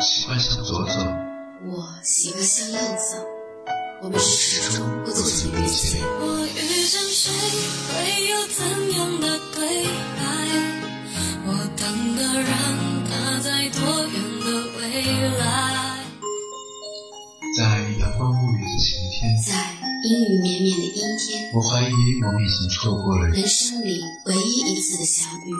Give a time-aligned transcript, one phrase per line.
[0.00, 0.94] 习惯向左走，
[1.66, 3.18] 我习惯向右走。
[4.02, 6.02] 我们始终不曾遇见。
[6.20, 7.30] 我遇见谁，
[7.88, 7.92] 会
[8.30, 8.58] 有怎
[8.96, 9.84] 样的对
[10.16, 10.20] 白？
[11.46, 11.82] 我等
[12.16, 12.50] 的人，
[13.06, 13.10] 他
[13.40, 14.46] 在多远的
[14.78, 14.82] 未
[15.38, 15.44] 来？
[17.58, 17.62] 在
[18.00, 19.50] 阳光沐浴的晴天，在
[20.08, 21.92] 阴雨绵绵的阴天，我怀疑
[22.24, 25.52] 我们已经错过了人生里唯一一次的相遇。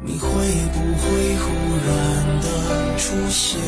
[0.00, 1.06] 你会不会
[1.38, 1.46] 忽
[1.84, 2.07] 然的
[3.08, 3.58] 出现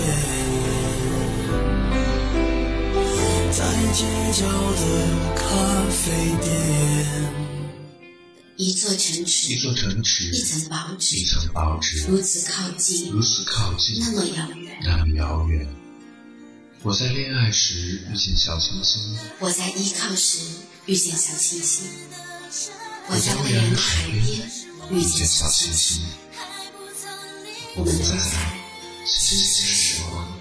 [3.51, 4.05] 在街
[4.35, 4.85] 角的
[5.35, 5.43] 咖
[5.89, 6.13] 啡
[6.43, 6.53] 店？
[8.57, 15.67] 一座城池，一座城池，一层薄纸，一层薄纸，如此靠近，如此靠近，那么遥远，那么遥远。
[16.83, 19.01] 我在恋爱时遇见小清新，
[19.39, 20.41] 我在依靠时
[20.85, 21.87] 遇见小清新，
[23.09, 24.51] 我在蔚蓝海边
[24.91, 26.03] 遇见小清新，
[27.77, 28.60] 我们都在
[29.15, 30.40] 谢谢时光。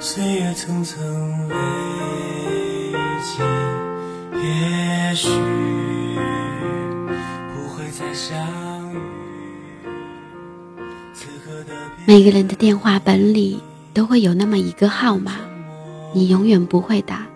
[0.00, 1.56] 岁月层层累
[3.22, 3.42] 积，
[4.42, 5.28] 也许
[7.52, 8.36] 不会再相
[8.92, 8.98] 遇。
[12.06, 13.60] 每个人的电话本里
[13.92, 15.32] 都会有那么一个号码，
[16.12, 17.26] 你永远不会打，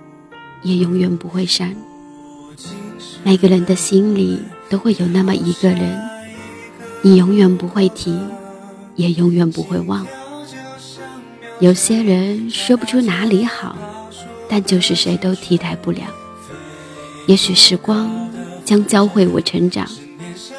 [0.62, 1.74] 也永远不会删。
[3.24, 5.98] 每个人的心里都会有那么一个人，
[7.02, 8.16] 你永远不会提，
[8.94, 10.06] 也永远不会忘。
[11.60, 13.76] 有些人说不出哪里好，
[14.48, 16.02] 但就是谁都替代不了。
[17.26, 18.30] 也许时光
[18.64, 19.86] 将教会我成长，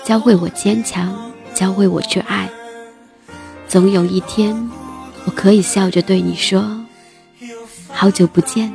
[0.04, 2.50] 教会我坚强，教会我去爱。
[3.68, 4.70] 总有一天，
[5.26, 6.86] 我可以笑着对你说
[7.90, 8.74] ：“好久不见。”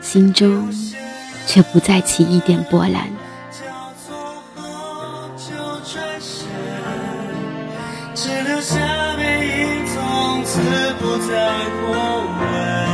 [0.00, 0.68] 心中。
[1.46, 3.10] 却不再起一点波澜。
[8.22, 8.76] 只留下
[9.16, 10.60] 背影，从此
[11.00, 12.89] 不再过问。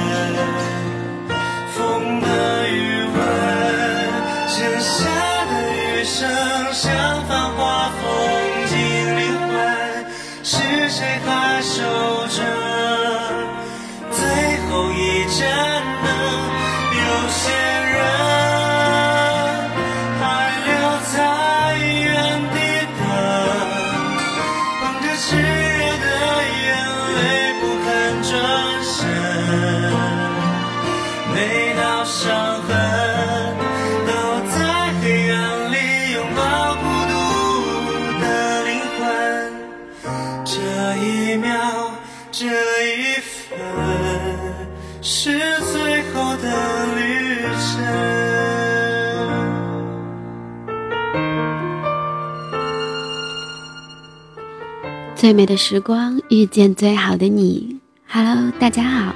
[55.26, 57.80] 最美的时光遇见最好的你。
[58.08, 59.12] Hello，大家好，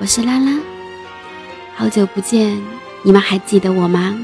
[0.00, 0.58] 我是拉拉，
[1.76, 2.60] 好久不见，
[3.04, 4.18] 你们还记得我吗？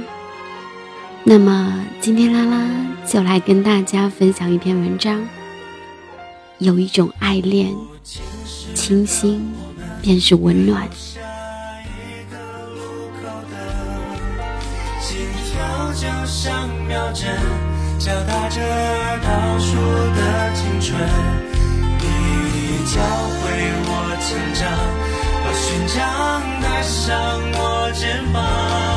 [1.22, 2.68] 那么今天拉拉
[3.06, 5.24] 就来跟大家分享一篇文章。
[6.58, 7.76] 有一种爱恋，
[8.74, 9.52] 清新
[10.02, 10.88] 便是温暖。
[15.00, 17.69] 心跳就像秒针。
[18.00, 18.58] 敲打着
[19.22, 20.98] 倒数的青春，
[21.98, 22.02] 你
[22.86, 22.98] 教
[23.42, 23.42] 会
[23.84, 23.91] 我
[24.24, 24.60] 成长，
[25.44, 25.98] 把勋章
[26.62, 27.12] 带上
[27.52, 27.60] 我
[27.92, 28.00] 肩
[28.32, 28.90] 膀。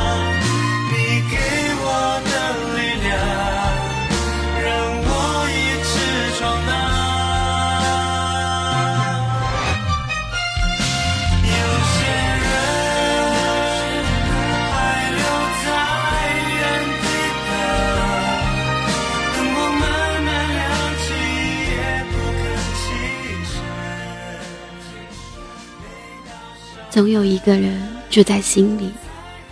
[26.93, 27.81] 总有一个人
[28.11, 28.91] 住在心里，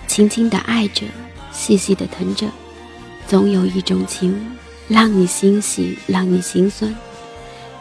[0.06, 1.08] 轻轻的爱着，
[1.52, 2.46] 细细的疼着，
[3.26, 4.40] 总有一种情，
[4.88, 6.96] 让你欣喜，让你心酸，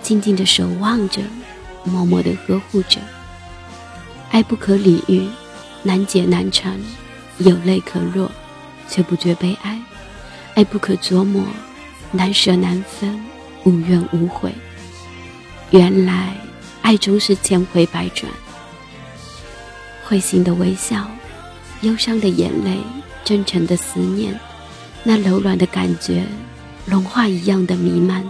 [0.01, 1.21] 静静的守望着，
[1.85, 3.03] 默默的呵护着。
[4.31, 5.29] 爱不可理喻，
[5.83, 6.81] 难解难缠，
[7.37, 8.33] 有泪可落，
[8.89, 9.77] 却不觉悲哀；
[10.55, 11.45] 爱不可琢磨，
[12.13, 13.23] 难舍难分，
[13.65, 14.55] 无怨无悔。
[15.71, 16.35] 原来，
[16.81, 18.33] 爱终是千回百转。
[20.11, 21.07] 会心的微笑，
[21.83, 22.79] 忧伤的眼泪，
[23.23, 24.37] 真诚的思念，
[25.05, 26.27] 那柔软的感觉，
[26.85, 28.29] 融化一样的弥漫，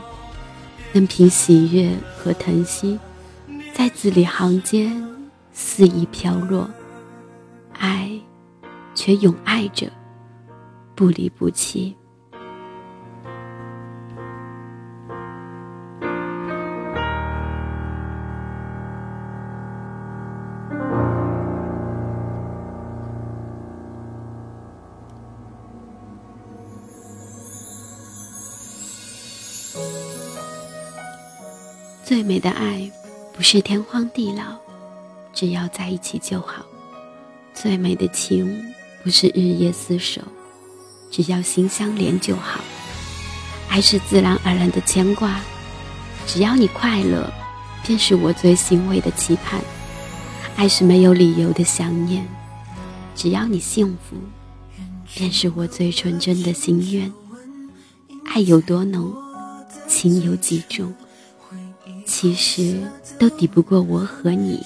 [0.92, 2.98] 任凭喜悦和疼惜，
[3.72, 4.94] 在字里行间。
[5.52, 6.70] 肆意飘落，
[7.72, 8.10] 爱，
[8.94, 9.90] 却永爱着，
[10.94, 11.96] 不离不弃。
[32.04, 32.90] 最美的爱，
[33.32, 34.42] 不是天荒地老。
[35.32, 36.64] 只要在一起就好，
[37.54, 38.74] 最美的情
[39.04, 40.20] 不是日夜厮守，
[41.10, 42.60] 只要心相连就好。
[43.68, 45.40] 爱是自然而然的牵挂，
[46.26, 47.32] 只要你快乐，
[47.86, 49.60] 便是我最欣慰的期盼。
[50.56, 52.26] 爱是没有理由的想念，
[53.14, 54.16] 只要你幸福，
[55.14, 57.10] 便是我最纯真的心愿。
[58.26, 59.14] 爱有多浓，
[59.90, 60.94] 情有几重，
[62.06, 62.80] 其实
[63.18, 64.62] 都抵不过我和你。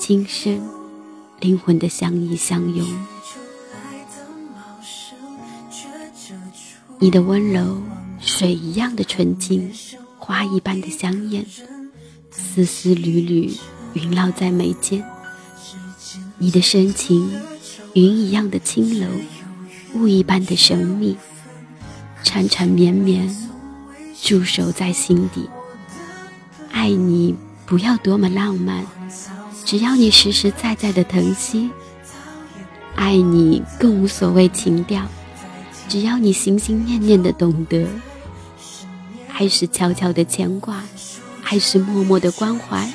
[0.00, 0.60] 今生
[1.38, 2.84] 灵魂的相依相拥，
[6.98, 7.80] 你的温柔，
[8.20, 9.72] 水一样的纯净，
[10.18, 11.46] 花一般的香艳，
[12.32, 13.56] 丝丝缕缕
[13.94, 15.04] 萦绕在眉间。
[16.38, 17.32] 你的深情，
[17.94, 19.06] 云一样的轻柔，
[19.94, 21.16] 雾一般的神秘，
[22.24, 23.32] 缠缠绵绵，
[24.22, 25.50] 驻守在心底。
[26.70, 27.34] 爱你，
[27.66, 28.86] 不要多么浪漫。
[29.64, 31.68] 只要你实实在在的疼惜，
[32.94, 35.02] 爱你更无所谓情调。
[35.88, 37.84] 只要你心心念念的懂得，
[39.32, 40.80] 爱是悄悄的牵挂，
[41.42, 42.88] 爱是默默的关怀，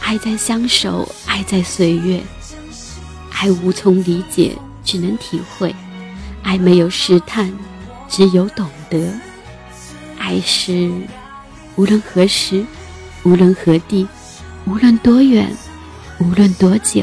[0.00, 2.20] 爱在相守，爱在岁月，
[3.30, 5.72] 爱无从理解，只能体会。
[6.42, 7.56] 爱没有试探，
[8.08, 9.12] 只有懂得。
[10.20, 10.92] 爱是
[11.76, 12.64] 无论何时，
[13.24, 14.06] 无论何地，
[14.66, 15.50] 无论多远。
[16.18, 17.02] 无论多久，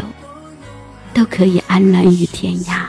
[1.11, 2.85] 都可以安然于天涯。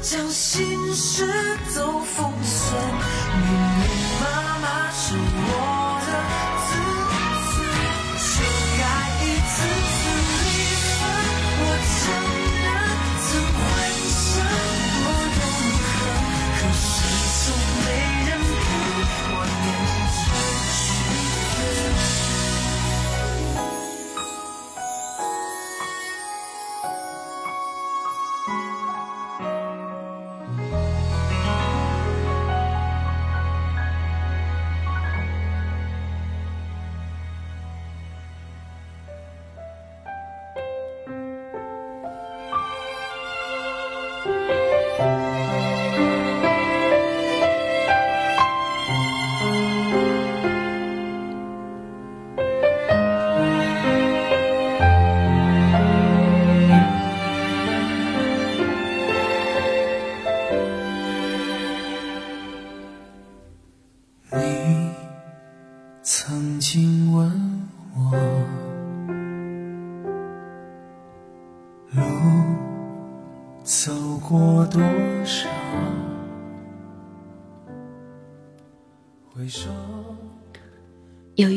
[0.00, 1.26] 将心事
[1.74, 3.84] 都封存，密密
[4.20, 5.73] 麻麻是我。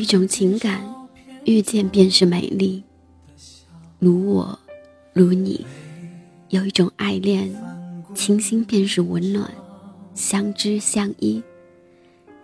[0.07, 0.81] 种情感，
[1.43, 2.81] 遇见便是美丽，
[3.99, 4.57] 如我，
[5.11, 5.65] 如你；
[6.49, 7.53] 有一种爱恋，
[8.15, 9.51] 倾心便是温暖，
[10.15, 11.43] 相知相依。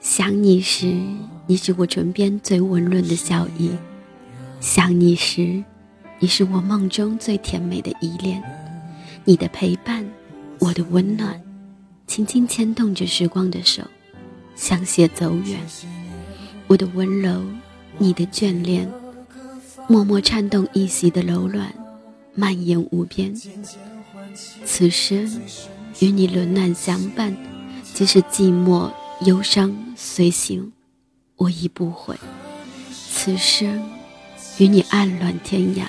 [0.01, 0.93] 想你时，
[1.48, 3.70] 你是我唇边最温润的笑意；
[4.60, 5.63] 想你时，
[6.20, 8.43] 你是我梦中最甜美的依恋。
[9.24, 10.05] 你的陪伴，
[10.60, 11.41] 我的温暖，
[12.08, 13.82] 轻轻牵动着时光的手，
[14.53, 15.58] 相携走远。
[16.67, 17.41] 我的温柔，
[17.98, 18.89] 你的眷恋，
[19.88, 21.74] 默默颤动一席的柔软，
[22.34, 23.34] 蔓延无边。
[24.65, 25.41] 此生
[26.00, 27.36] 与你冷暖相伴，
[27.84, 28.91] 即使寂寞
[29.25, 30.72] 忧伤随行，
[31.36, 32.15] 我亦不悔。
[32.91, 33.84] 此生
[34.58, 35.86] 与你暗乱天涯，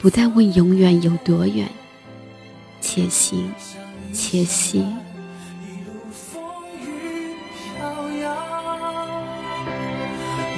[0.00, 1.68] 不再问永远有多远，
[2.80, 3.50] 且行
[4.12, 4.84] 且惜。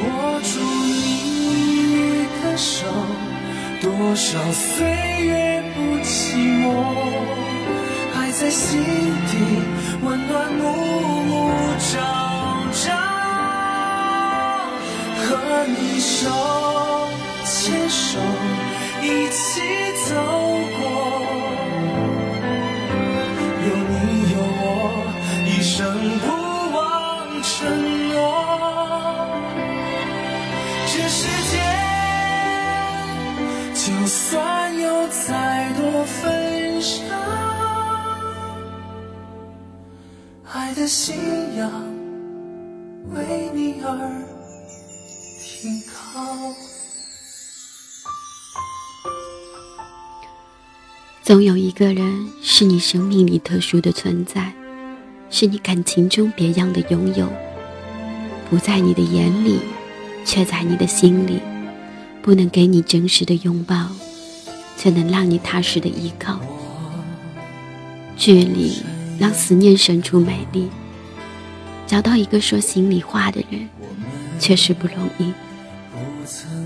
[0.02, 2.86] 握住你的手
[3.82, 4.86] 多少岁
[5.24, 6.64] 月不寂寞，
[8.16, 9.32] 爱在心底
[10.02, 10.62] 温暖，暮
[11.24, 11.90] 暮朝
[12.72, 12.82] 朝。
[15.22, 15.28] 和
[15.66, 16.18] 你手
[17.44, 18.18] 牵手，
[19.02, 19.60] 一起
[20.08, 20.14] 走
[20.80, 20.82] 过，
[40.80, 41.14] 的信
[41.58, 41.70] 仰
[43.10, 44.24] 为你而
[45.38, 46.54] 停靠。
[51.22, 54.54] 总有一个人是你生命里特殊的存在，
[55.28, 57.28] 是你感情中别样的拥有，
[58.48, 59.60] 不在你的眼里，
[60.24, 61.40] 却在你的心里。
[62.22, 63.88] 不能给你真实的拥抱，
[64.78, 66.40] 却能让你踏实的依靠。
[68.16, 68.82] 距离
[69.20, 70.70] 让思念生出美丽，
[71.86, 73.68] 找到一个说心里话的人，
[74.38, 75.34] 确实不容易。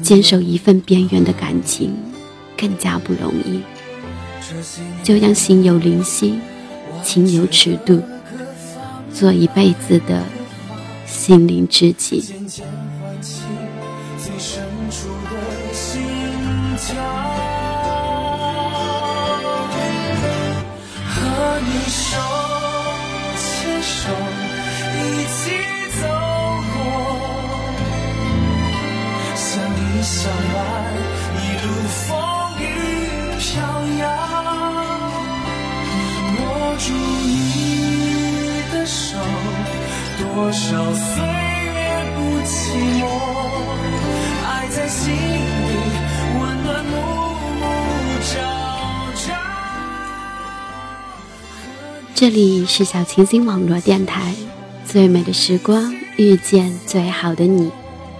[0.00, 1.96] 坚守一份边缘的感情，
[2.56, 3.60] 更加不容易。
[5.02, 6.38] 就让心有灵犀，
[7.02, 8.00] 情有尺度，
[9.12, 10.22] 做一辈子的
[11.06, 12.22] 心灵知己。
[21.06, 22.43] 和你手，
[25.26, 25.50] 起
[26.00, 26.02] 走
[26.74, 26.76] 过，
[29.34, 30.56] 相依相伴，
[31.36, 32.02] 一路风
[32.60, 32.62] 雨
[33.38, 33.44] 飘
[34.00, 34.02] 摇。
[36.36, 36.40] 握
[36.78, 37.28] 住你
[38.72, 39.16] 的手，
[40.18, 40.62] 多少
[40.92, 41.76] 岁月
[42.16, 42.54] 不寂
[43.00, 43.02] 寞，
[44.46, 45.14] 爱在心底，
[46.38, 46.92] 温暖暮
[47.60, 47.62] 暮
[48.22, 48.32] 朝
[49.14, 49.22] 朝。
[52.14, 54.34] 这里是小清新网络电台，
[54.94, 57.68] 最美的时光遇见最好的你，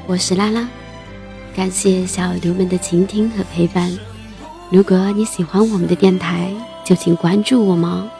[0.08, 0.68] 我是拉拉，
[1.54, 3.96] 感谢小耳朵们的倾听和陪伴。
[4.72, 6.52] 如果你喜欢我们的电台，
[6.84, 8.10] 就请关注我们哦。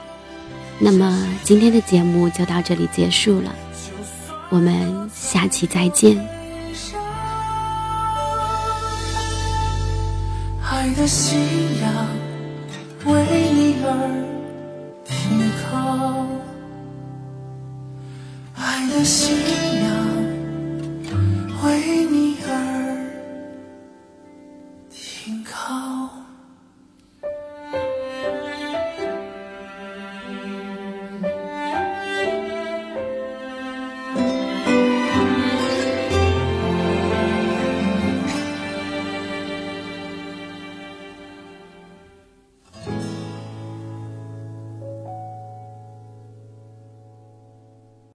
[0.79, 3.53] 那么今天的节目就到这里结束了，
[4.47, 6.17] 我们下期再见。
[10.63, 11.37] 爱的信
[11.81, 12.07] 仰
[13.03, 14.34] 为你而。
[19.05, 19.34] see.